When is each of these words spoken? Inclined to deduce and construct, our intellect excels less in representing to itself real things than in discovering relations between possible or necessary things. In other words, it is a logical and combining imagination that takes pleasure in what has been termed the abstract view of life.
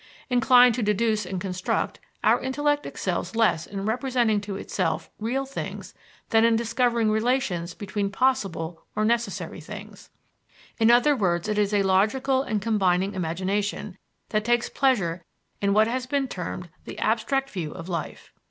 Inclined 0.31 0.73
to 0.73 0.81
deduce 0.81 1.27
and 1.27 1.39
construct, 1.39 1.99
our 2.23 2.41
intellect 2.41 2.87
excels 2.87 3.35
less 3.35 3.67
in 3.67 3.85
representing 3.85 4.41
to 4.41 4.55
itself 4.55 5.11
real 5.19 5.45
things 5.45 5.93
than 6.31 6.43
in 6.43 6.55
discovering 6.55 7.11
relations 7.11 7.75
between 7.75 8.09
possible 8.09 8.81
or 8.95 9.05
necessary 9.05 9.61
things. 9.61 10.09
In 10.79 10.89
other 10.89 11.15
words, 11.15 11.47
it 11.47 11.59
is 11.59 11.71
a 11.71 11.83
logical 11.83 12.41
and 12.41 12.59
combining 12.59 13.13
imagination 13.13 13.95
that 14.29 14.43
takes 14.43 14.69
pleasure 14.69 15.23
in 15.61 15.71
what 15.71 15.87
has 15.87 16.07
been 16.07 16.27
termed 16.27 16.69
the 16.85 16.97
abstract 16.97 17.51
view 17.51 17.69
of 17.71 17.87
life. 17.87 18.33